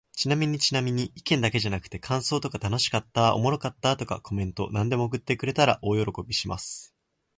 [0.15, 6.95] ちなみにちなみに、意見だけじゃなくて感想とか楽しかった〜おもろかった〜とか、コメントなんでも送ってくれたら大喜びします。